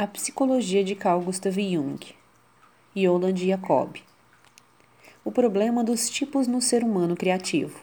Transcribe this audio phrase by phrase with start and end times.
[0.00, 1.98] A Psicologia de Carl Gustav Jung,
[2.96, 3.98] Yolande Jacob.
[5.22, 7.78] O problema dos tipos no ser humano criativo.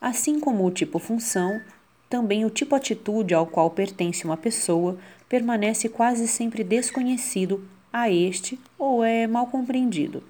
[0.00, 1.62] Assim como o tipo função,
[2.08, 4.98] também o tipo atitude ao qual pertence uma pessoa
[5.28, 10.24] permanece quase sempre desconhecido a este ou é mal compreendido.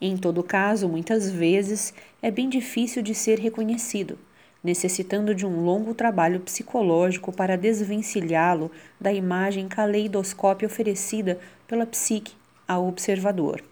[0.00, 4.20] Em todo caso, muitas vezes é bem difícil de ser reconhecido
[4.68, 12.34] necessitando de um longo trabalho psicológico para desvencilhá-lo da imagem caleidoscópio oferecida pela psique
[12.66, 13.64] ao observador.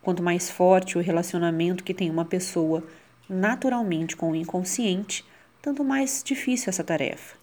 [0.00, 2.84] Quanto mais forte o relacionamento que tem uma pessoa
[3.28, 5.24] naturalmente com o inconsciente,
[5.60, 7.36] tanto mais difícil essa tarefa.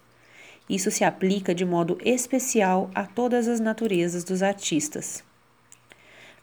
[0.70, 5.22] Isso se aplica de modo especial a todas as naturezas dos artistas.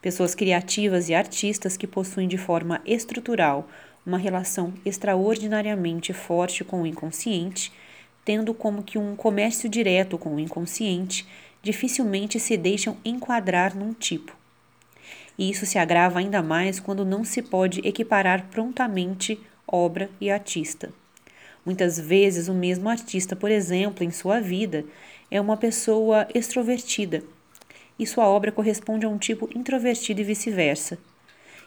[0.02, 3.66] Pessoas criativas e artistas que possuem de forma estrutural
[4.05, 7.73] uma relação extraordinariamente forte com o inconsciente,
[8.24, 11.27] tendo como que um comércio direto com o inconsciente,
[11.62, 14.37] dificilmente se deixam enquadrar num tipo.
[15.38, 20.93] E isso se agrava ainda mais quando não se pode equiparar prontamente obra e artista.
[21.65, 24.84] Muitas vezes, o mesmo artista, por exemplo, em sua vida,
[25.30, 27.23] é uma pessoa extrovertida
[27.99, 30.99] e sua obra corresponde a um tipo introvertido e vice-versa.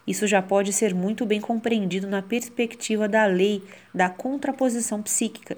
[0.06, 3.62] Isso já pode ser muito bem compreendido na perspectiva da lei
[3.92, 5.56] da contraposição psíquica.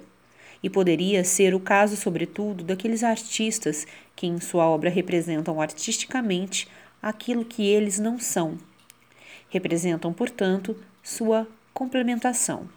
[0.61, 6.67] E poderia ser o caso, sobretudo, daqueles artistas que em sua obra representam artisticamente
[7.01, 8.57] aquilo que eles não são.
[9.49, 12.67] Representam, portanto, sua complementação.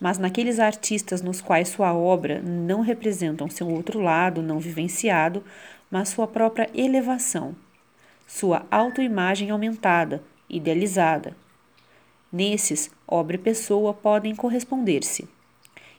[0.00, 5.44] Mas naqueles artistas nos quais sua obra não representam seu outro lado não vivenciado,
[5.90, 7.54] mas sua própria elevação,
[8.26, 11.36] sua autoimagem aumentada, idealizada.
[12.32, 15.28] Nesses, obra e pessoa podem corresponder-se.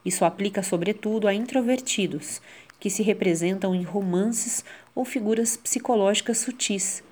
[0.05, 2.41] Isso aplica sobretudo a introvertidos,
[2.79, 4.63] que se representam em romances
[4.95, 7.03] ou figuras psicológicas sutis,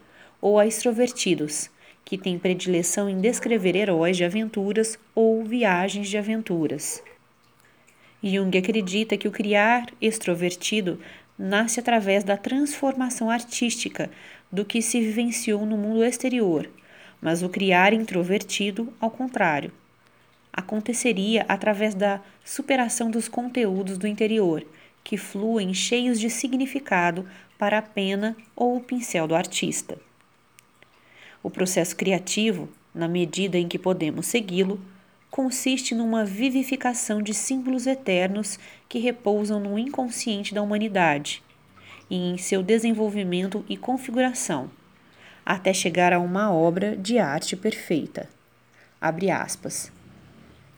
[0.42, 1.70] ou a extrovertidos,
[2.04, 7.04] que têm predileção em descrever heróis de aventuras ou viagens de aventuras.
[8.24, 11.00] Jung acredita que o criar extrovertido
[11.38, 14.10] nasce através da transformação artística
[14.52, 16.68] do que se vivenciou no mundo exterior
[17.22, 19.72] mas o criar introvertido, ao contrário,
[20.52, 24.66] aconteceria através da superação dos conteúdos do interior,
[25.04, 29.98] que fluem cheios de significado para a pena ou o pincel do artista.
[31.42, 34.80] O processo criativo, na medida em que podemos segui-lo,
[35.30, 41.44] consiste numa vivificação de símbolos eternos que repousam no inconsciente da humanidade
[42.10, 44.70] e em seu desenvolvimento e configuração
[45.50, 48.30] até chegar a uma obra de arte perfeita.
[49.02, 49.92] Abre aspas.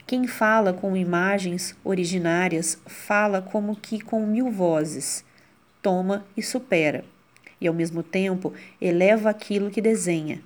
[0.06, 5.26] Quem fala com imagens originárias fala como que com mil vozes,
[5.82, 7.04] toma e supera,
[7.60, 10.40] e ao mesmo tempo eleva aquilo que desenha,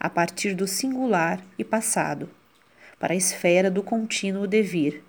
[0.00, 2.28] a partir do singular e passado,
[2.98, 5.00] para a esfera do contínuo devir.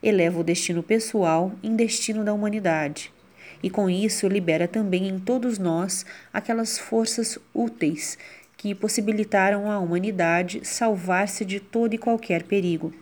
[0.00, 3.12] Eleva o destino pessoal em destino da humanidade
[3.62, 8.18] e com isso libera também em todos nós aquelas forças úteis
[8.56, 12.92] que possibilitaram à humanidade salvar-se de todo e qualquer perigo,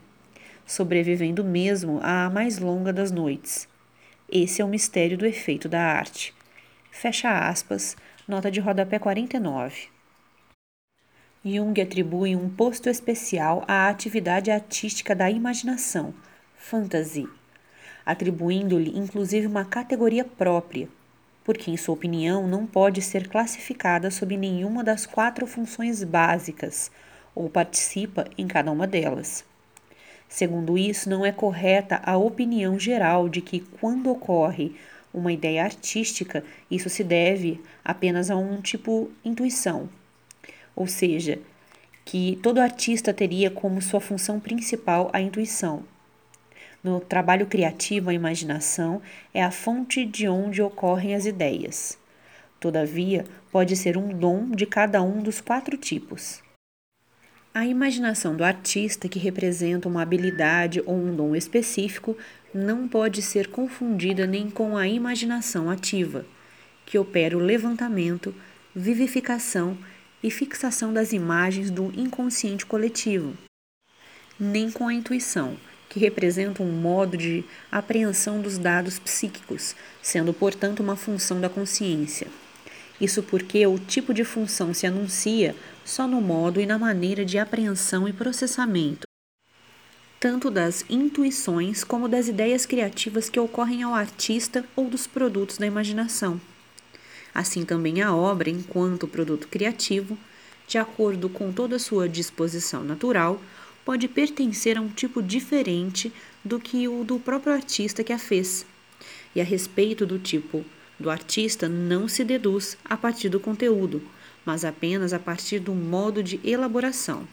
[0.67, 3.69] sobrevivendo mesmo à mais longa das noites.
[4.31, 6.35] Esse é o mistério do efeito da arte.
[6.91, 9.89] Fecha aspas, nota de rodapé 49.
[11.45, 16.15] Jung atribui um posto especial à atividade artística da imaginação,
[16.57, 17.29] fantasy
[18.05, 20.89] atribuindo-lhe inclusive uma categoria própria,
[21.45, 26.91] porque, em sua opinião, não pode ser classificada sob nenhuma das quatro funções básicas
[27.35, 29.45] ou participa em cada uma delas.
[30.29, 34.75] Segundo isso, não é correta a opinião geral de que, quando ocorre
[35.13, 39.89] uma ideia artística, isso se deve apenas a um tipo intuição,
[40.75, 41.39] ou seja,
[42.05, 45.85] que todo artista teria como sua função principal a intuição,
[46.85, 49.01] no trabalho criativo, a imaginação
[49.33, 51.99] é a fonte de onde ocorrem as ideias.
[52.61, 56.43] Todavia, pode ser um dom de cada um dos quatro tipos.
[57.55, 62.17] A imaginação do artista, que representa uma habilidade ou um dom específico,
[62.53, 66.27] não pode ser confundida nem com a imaginação ativa,
[66.85, 68.35] que opera o levantamento,
[68.75, 69.79] vivificação
[70.23, 73.35] e fixação das imagens do inconsciente coletivo,
[74.39, 75.57] nem com a intuição,
[75.95, 82.27] que representa um modo de apreensão dos dados psíquicos, sendo, portanto, uma função da consciência.
[83.01, 85.55] Isso porque o tipo de função se anuncia
[85.85, 89.07] só no modo e na maneira de apreensão e processamento.
[90.25, 95.67] tanto das intuições como das ideias criativas que ocorrem ao artista ou dos produtos da
[95.67, 96.41] imaginação.
[97.35, 100.17] Assim também a obra, enquanto produto criativo,
[100.67, 103.39] de acordo com toda sua disposição natural,
[103.85, 106.13] pode pertencer a um tipo diferente
[106.45, 108.65] do que o do próprio artista que a fez.
[109.35, 110.65] E a respeito do tipo
[110.99, 114.03] do artista não se deduz a partir do conteúdo,
[114.45, 117.27] mas apenas a partir do modo de elaboração.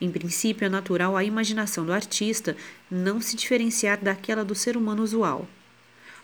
[0.00, 2.56] Em princípio, é natural a imaginação do artista
[2.90, 5.48] não se diferenciar daquela do ser humano usual.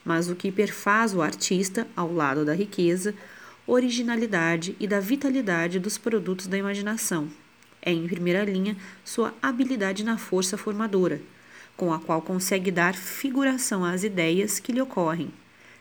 [0.04, 3.14] Mas o que perfaz o artista, ao lado da riqueza,
[3.66, 7.30] originalidade e da vitalidade dos produtos da imaginação,
[7.82, 11.20] é, em primeira linha, sua habilidade na força formadora,
[11.76, 15.30] com a qual consegue dar figuração às ideias que lhe ocorrem,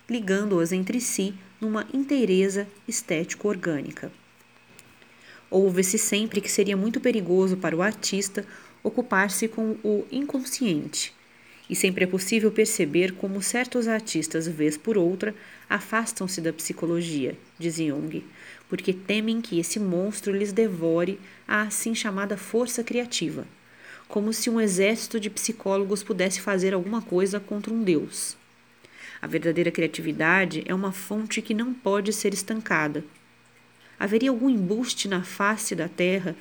[0.09, 4.12] ligando-as entre si numa inteireza estético-orgânica.
[5.50, 8.45] Ouve-se sempre que seria muito perigoso para o artista
[8.83, 11.13] ocupar-se com o inconsciente,
[11.71, 15.33] e sempre é possível perceber como certos artistas, vez por outra,
[15.69, 18.21] afastam-se da psicologia, diz Jung,
[18.68, 23.47] porque temem que esse monstro lhes devore a assim chamada força criativa,
[24.09, 28.35] como se um exército de psicólogos pudesse fazer alguma coisa contra um deus.
[29.21, 33.01] A verdadeira criatividade é uma fonte que não pode ser estancada,
[34.01, 36.35] Haveria algum embuste na face da terra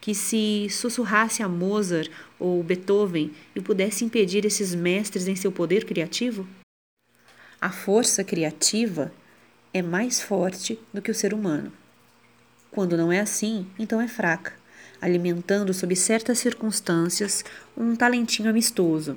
[0.00, 5.84] que se sussurrasse a Mozart ou Beethoven e pudesse impedir esses mestres em seu poder
[5.84, 6.46] criativo?
[7.60, 9.12] A força criativa
[9.74, 11.72] é mais forte do que o ser humano.
[12.70, 14.52] Quando não é assim, então é fraca,
[15.00, 17.44] alimentando sob certas circunstâncias
[17.76, 19.16] um talentinho amistoso.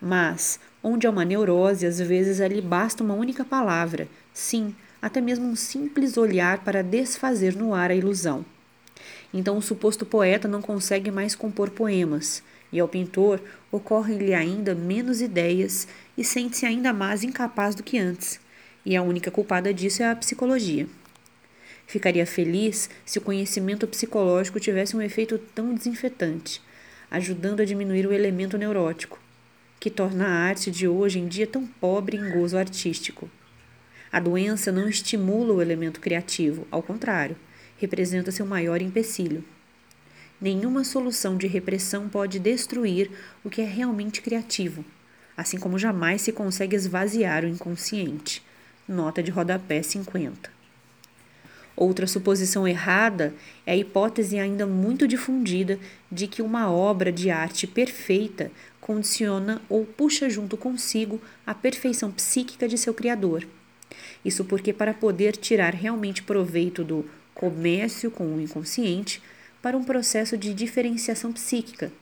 [0.00, 5.46] Mas, onde há uma neurose, às vezes ali basta uma única palavra, sim, até mesmo
[5.46, 8.44] um simples olhar para desfazer no ar a ilusão.
[9.32, 13.40] Então o suposto poeta não consegue mais compor poemas, e ao pintor
[13.70, 18.40] ocorrem-lhe ainda menos ideias e sente-se ainda mais incapaz do que antes,
[18.84, 20.86] e a única culpada disso é a psicologia.
[21.86, 26.62] Ficaria feliz se o conhecimento psicológico tivesse um efeito tão desinfetante,
[27.10, 29.20] ajudando a diminuir o elemento neurótico,
[29.78, 33.30] que torna a arte de hoje em dia tão pobre em gozo artístico.
[34.10, 37.36] A doença não estimula o elemento criativo, ao contrário,
[37.78, 39.44] representa seu maior empecilho.
[40.40, 43.10] Nenhuma solução de repressão pode destruir
[43.44, 44.84] o que é realmente criativo,
[45.36, 48.42] assim como jamais se consegue esvaziar o inconsciente.
[48.88, 50.50] Nota de rodapé 50.
[51.76, 53.32] Outra suposição errada
[53.64, 55.78] é a hipótese ainda muito difundida
[56.10, 62.68] de que uma obra de arte perfeita condiciona ou puxa junto consigo a perfeição psíquica
[62.68, 63.46] de seu criador.
[64.24, 69.22] Isso porque, para poder tirar realmente proveito do comércio com o inconsciente,
[69.60, 71.92] para um processo de diferenciação psíquica.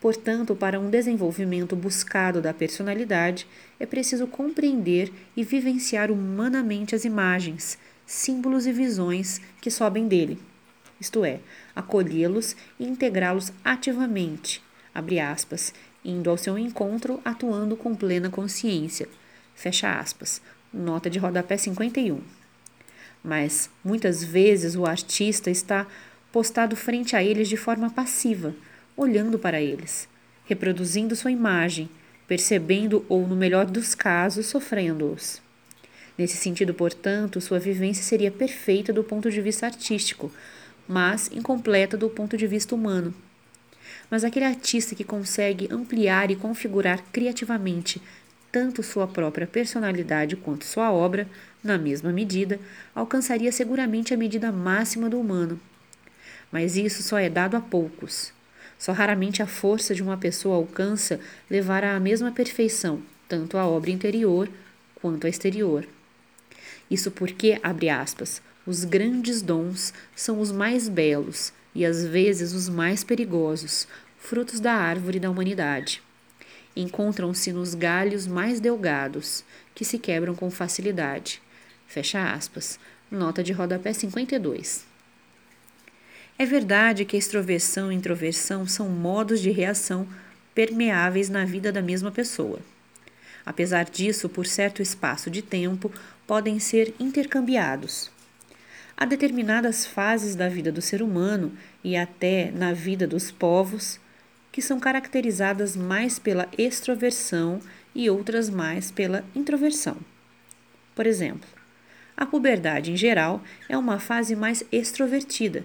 [0.00, 3.46] Portanto, para um desenvolvimento buscado da personalidade,
[3.78, 10.38] é preciso compreender e vivenciar humanamente as imagens, símbolos e visões que sobem dele,
[11.02, 11.40] isto é,
[11.74, 14.62] acolhê-los e integrá-los ativamente,
[14.94, 15.74] abre aspas,
[16.04, 19.08] indo ao seu encontro atuando com plena consciência,
[19.52, 20.40] fecha aspas,
[20.72, 22.41] nota de rodapé 51.
[23.22, 25.86] Mas muitas vezes o artista está
[26.32, 28.54] postado frente a eles de forma passiva,
[28.96, 30.08] olhando para eles,
[30.44, 31.88] reproduzindo sua imagem,
[32.26, 35.40] percebendo ou, no melhor dos casos, sofrendo-os.
[36.16, 40.30] Nesse sentido, portanto, sua vivência seria perfeita do ponto de vista artístico,
[40.86, 43.14] mas incompleta do ponto de vista humano.
[44.10, 48.00] Mas aquele artista que consegue ampliar e configurar criativamente
[48.52, 51.26] tanto sua própria personalidade quanto sua obra,
[51.64, 52.60] na mesma medida,
[52.94, 55.58] alcançaria seguramente a medida máxima do humano.
[56.52, 58.30] Mas isso só é dado a poucos.
[58.78, 61.18] Só raramente a força de uma pessoa alcança
[61.50, 64.50] levar à mesma perfeição, tanto a obra interior
[64.96, 65.86] quanto a exterior.
[66.90, 72.68] Isso porque, abre aspas, os grandes dons são os mais belos e às vezes os
[72.68, 76.02] mais perigosos, frutos da árvore da humanidade
[76.74, 81.42] encontram-se nos galhos mais delgados, que se quebram com facilidade.
[81.86, 82.78] Fecha aspas.
[83.10, 84.86] Nota de rodapé 52.
[86.38, 90.08] É verdade que extroversão e introversão são modos de reação
[90.54, 92.58] permeáveis na vida da mesma pessoa.
[93.44, 95.92] Apesar disso, por certo espaço de tempo,
[96.26, 98.10] podem ser intercambiados.
[98.96, 101.52] Há determinadas fases da vida do ser humano
[101.82, 103.98] e até na vida dos povos
[104.52, 107.58] que são caracterizadas mais pela extroversão
[107.94, 109.96] e outras mais pela introversão.
[110.94, 111.48] Por exemplo,
[112.14, 115.64] a puberdade em geral é uma fase mais extrovertida,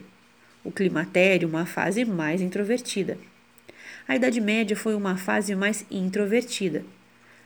[0.63, 3.17] o climatério uma fase mais introvertida.
[4.07, 6.85] A Idade Média foi uma fase mais introvertida,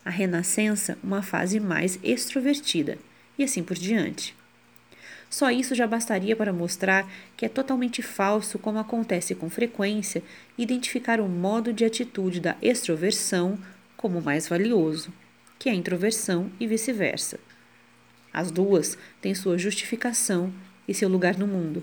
[0.06, 3.00] a Renascença, uma fase mais extrovertida,
[3.38, 4.36] e assim por diante.
[5.32, 10.22] Só isso já bastaria para mostrar que é totalmente falso, como acontece com frequência,
[10.58, 13.58] identificar o modo de atitude da extroversão
[13.96, 15.12] como mais valioso,
[15.58, 17.40] que a introversão e vice-versa.
[18.34, 20.54] As duas têm sua justificação
[20.86, 21.82] e seu lugar no mundo.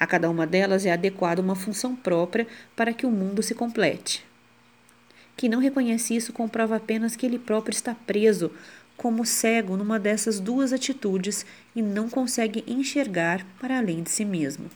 [0.00, 4.24] A cada uma delas é adequada uma função própria para que o mundo se complete.
[5.36, 8.50] Quem não reconhece isso comprova apenas que ele próprio está preso
[8.98, 14.68] como cego numa dessas duas atitudes e não consegue enxergar para além de si mesmo.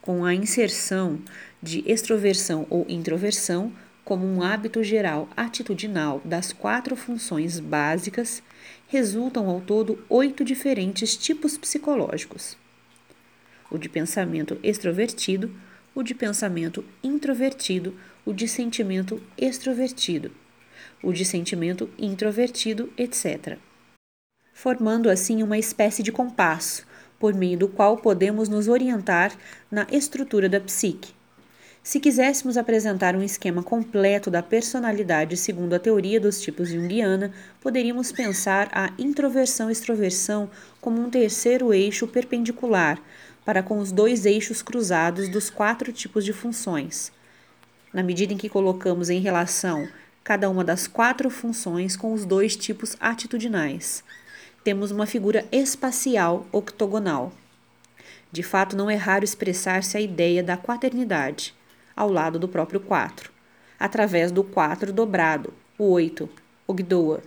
[0.00, 1.18] Com a inserção
[1.60, 3.72] de extroversão ou introversão
[4.04, 8.42] como um hábito geral atitudinal das quatro funções básicas,
[8.86, 12.56] resultam ao todo oito diferentes tipos psicológicos:
[13.72, 15.50] o de pensamento extrovertido,
[15.96, 17.92] o de pensamento introvertido,
[18.24, 20.30] o de sentimento extrovertido
[21.02, 23.58] o de sentimento introvertido, etc.
[24.52, 26.86] Formando assim uma espécie de compasso,
[27.18, 29.36] por meio do qual podemos nos orientar
[29.70, 31.12] na estrutura da psique.
[31.82, 38.12] Se quiséssemos apresentar um esquema completo da personalidade segundo a teoria dos tipos junguiana, poderíamos
[38.12, 40.50] pensar a introversão-extroversão
[40.80, 43.00] como um terceiro eixo perpendicular
[43.44, 47.10] para com os dois eixos cruzados dos quatro tipos de funções.
[47.90, 49.88] Na medida em que colocamos em relação
[50.28, 54.04] cada uma das quatro funções com os dois tipos atitudinais.
[54.62, 57.32] Temos uma figura espacial octogonal.
[58.30, 61.54] De fato, não é raro expressar-se a ideia da quaternidade,
[61.96, 63.32] ao lado do próprio 4,
[63.80, 66.28] através do 4 dobrado, o 8,
[66.66, 67.22] Ogdoa,